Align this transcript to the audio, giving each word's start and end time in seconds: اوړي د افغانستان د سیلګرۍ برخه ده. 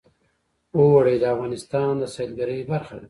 اوړي 0.77 1.15
د 1.19 1.23
افغانستان 1.35 1.91
د 2.01 2.03
سیلګرۍ 2.15 2.59
برخه 2.71 2.93
ده. 2.97 2.99